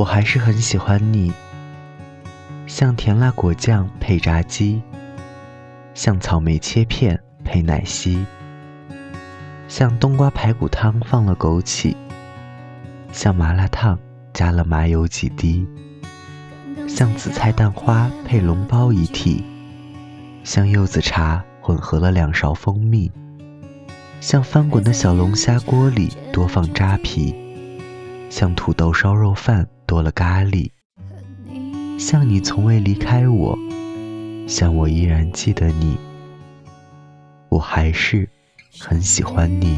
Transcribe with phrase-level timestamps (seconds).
[0.00, 1.30] 我还是很喜欢你，
[2.66, 4.80] 像甜辣果酱配炸鸡，
[5.92, 8.24] 像草莓切片配奶昔，
[9.68, 11.94] 像冬瓜排骨汤放了枸杞，
[13.12, 13.98] 像麻辣烫
[14.32, 15.68] 加了麻油几滴，
[16.88, 19.42] 像紫菜蛋花配笼包一屉，
[20.42, 23.12] 像柚子茶混合了两勺蜂蜜，
[24.18, 27.36] 像翻滚的小龙虾锅里多放扎皮，
[28.30, 29.68] 像土豆烧肉饭。
[29.90, 30.70] 多了咖喱，
[31.98, 33.58] 像你从未离开我，
[34.46, 35.98] 像我依然记得你，
[37.48, 38.28] 我还是
[38.78, 39.76] 很喜欢你。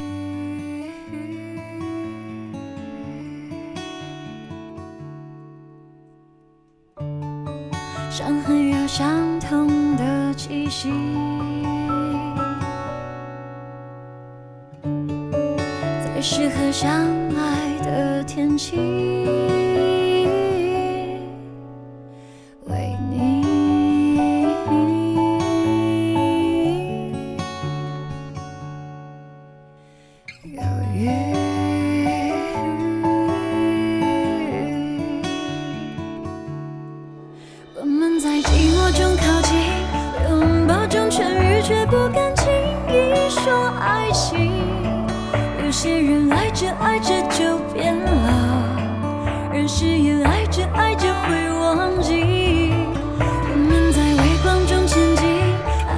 [8.11, 10.91] 伤痕有相同的气息，
[16.05, 16.91] 在适合相
[17.35, 19.42] 爱的天气。
[41.63, 42.53] 却不敢轻
[42.89, 44.51] 易说爱情，
[45.65, 48.11] 有些人爱着爱着就变了，
[49.53, 52.73] 人誓言爱着爱着会忘记。
[53.21, 55.25] 我们在微光中前进，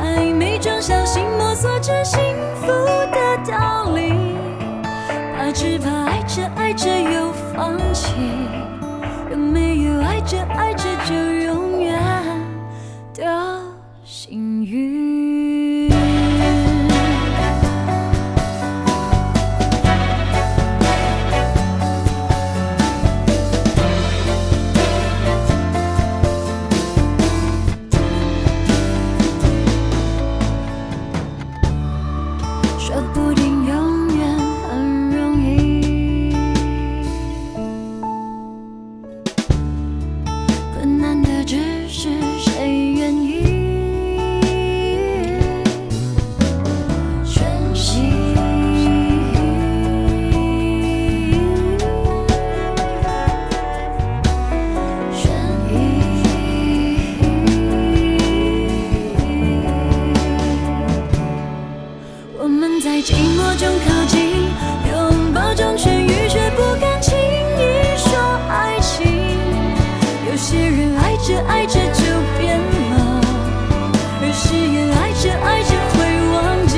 [0.05, 2.21] 暧昧中小心摸索着幸
[2.61, 2.67] 福
[3.11, 3.17] 的
[3.51, 4.13] 道理，
[5.35, 5.89] 怕只怕
[62.85, 64.45] 在寂寞中靠近
[64.91, 68.13] 拥抱中痊愈却不敢轻易说
[68.47, 69.07] 爱情。
[70.29, 72.05] 有些人爱着爱着就
[72.39, 73.23] 变了
[74.21, 75.97] 而誓言爱着爱着会
[76.31, 76.75] 忘记。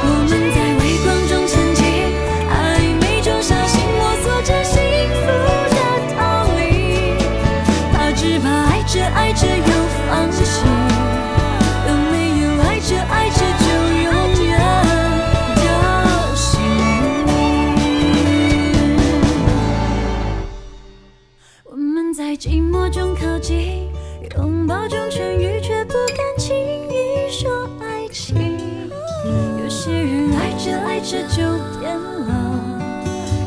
[0.00, 1.82] 我们在微光中前进
[2.48, 2.54] 暧
[3.00, 4.78] 昧中小心摸索着幸
[5.10, 5.26] 福
[5.74, 5.76] 的
[6.14, 6.62] 逃离
[7.92, 9.67] 怕只怕爱着爱着又
[22.90, 23.90] 中靠近，
[24.36, 28.58] 拥抱中痊愈，却不敢轻易说爱情。
[29.62, 31.42] 有些人爱着爱着就
[31.78, 31.94] 变
[32.26, 32.32] 老，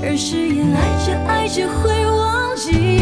[0.03, 3.00] 而誓言爱着爱着会忘记。